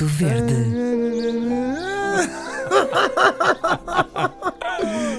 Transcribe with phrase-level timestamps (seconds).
[0.00, 0.54] Verde.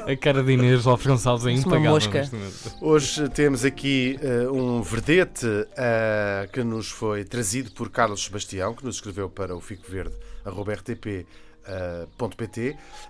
[0.06, 1.92] A cara de Inês Lopes Gonçalves é impagável.
[1.92, 2.20] mosca.
[2.20, 2.74] neste momento.
[2.82, 5.48] Hoje temos aqui eh, um verdete
[5.78, 10.16] eh, que nos foi trazido por Carlos Sebastião, que nos escreveu para o Fico Verde,
[10.46, 11.26] rtp.pt,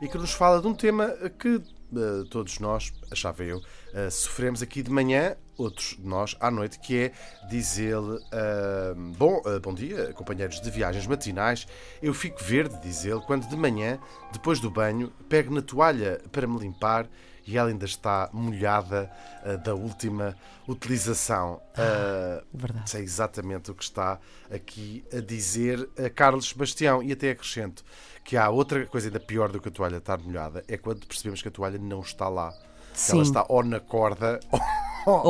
[0.02, 1.10] e que nos fala de um tema
[1.40, 1.62] que
[1.96, 3.62] eh, todos nós, achava eu,
[3.94, 7.12] eh, sofremos aqui de manhã, outros de nós à noite, que é
[7.50, 11.68] diz-ele: eh, bom, eh, bom dia, companheiros de viagens matinais,
[12.02, 14.00] eu fico verde, diz ele, quando de manhã,
[14.32, 17.08] depois do banho, pego na toalha para me limpar
[17.46, 19.12] e ela ainda está molhada
[19.44, 20.36] ah, da última
[20.68, 21.62] utilização.
[21.76, 22.90] Ah, Verdade.
[22.90, 24.20] sei exatamente o que está
[24.52, 27.84] aqui a dizer a Carlos Sebastião e até acrescento
[28.24, 31.42] que há outra coisa ainda pior do que a toalha estar molhada é quando percebemos
[31.42, 32.54] que a toalha não está lá.
[32.94, 33.14] Sim.
[33.14, 34.60] Ela está ou na corda Ou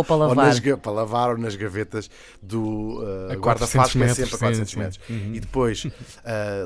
[0.05, 0.45] para lavar.
[0.47, 2.09] nas, ga- para lavar ou nas gavetas
[2.41, 4.79] do A uh, 400 guarda-fatos, que é sempre a sim, 400 sim.
[4.79, 4.99] metros.
[5.09, 5.31] Uhum.
[5.35, 5.89] E depois uh,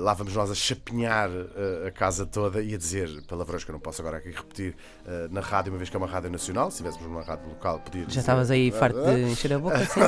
[0.01, 3.73] lá vamos nós a chapinhar uh, a casa toda e a dizer palavrões que eu
[3.73, 6.69] não posso agora aqui repetir uh, na rádio, uma vez que é uma rádio nacional.
[6.71, 8.15] Se estivéssemos numa rádio local, podia dizer.
[8.15, 9.99] Já estavas aí farto de encher a boca, sim.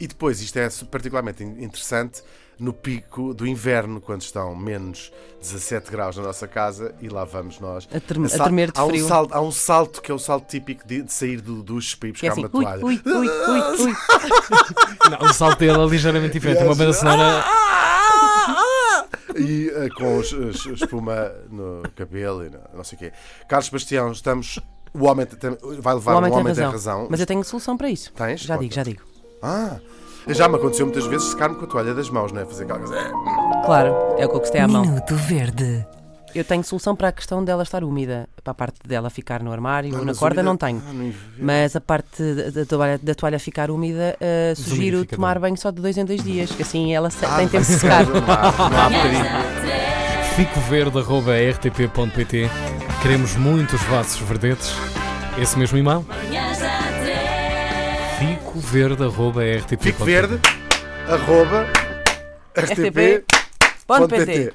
[0.00, 2.22] E depois, isto é particularmente in- interessante
[2.58, 5.12] no pico do inverno, quando estão menos
[5.42, 7.86] 17 graus na nossa casa, e lá vamos nós.
[7.94, 9.06] A, trem- a tremer de há, um frio.
[9.06, 12.08] salto, há um salto que é o salto típico de, de sair do duche para
[12.08, 12.84] ir Que é buscar assim, uma ui, toalha.
[12.84, 13.94] ui, ui, ui, ui.
[15.10, 16.62] Não, o salto dele é ligeiramente diferente.
[16.62, 17.44] Uma banda sonora.
[19.38, 23.12] E eh, com os- os- espuma no cabelo e no- não sei o quê.
[23.48, 24.58] Carlos Bastião, estamos.
[24.94, 26.64] O homem tem- vai levar O homem, o tem, homem razão.
[26.64, 27.06] tem razão.
[27.10, 28.10] Mas eu tenho solução para isso.
[28.14, 28.40] Tens?
[28.40, 28.74] Já digo, Conta.
[28.76, 29.02] já digo.
[29.42, 29.78] Ah,
[30.34, 32.44] já me aconteceu muitas vezes secar-me com a toalha das mãos, não é?
[32.44, 32.96] Fazer aquela coisa.
[32.96, 33.10] "É".
[33.64, 34.82] Claro, é o que eu gostei à mão.
[34.82, 35.86] Minuto Verde.
[36.34, 38.28] Eu tenho solução para a questão dela estar úmida.
[38.44, 40.82] Para a parte dela ficar no armário Ah, ou na mas corda, úmida- não tenho.
[40.86, 40.92] Ah.
[41.38, 45.80] Mas a parte da, toalha, da toalha ficar úmida, uh, sugiro tomar banho só de
[45.80, 48.04] dois em dois dias, que assim ela se- Ah, tem tempo de secar.
[48.06, 49.24] Não há, não há bocadinho.
[50.36, 52.50] ficoverde.rtp.pt
[53.02, 54.72] Queremos muitos vossos verdetes.
[55.38, 55.78] Esse mesmo
[59.80, 60.38] Fico verde,
[61.08, 61.66] arroba,
[62.54, 63.24] RTP.pt.
[63.86, 64.54] rtp.pt.